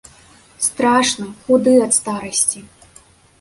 [0.67, 2.59] Страшны, худы ад старасці.